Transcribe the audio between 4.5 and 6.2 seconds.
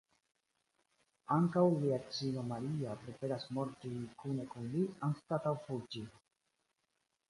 kun li anstataŭ fuĝi.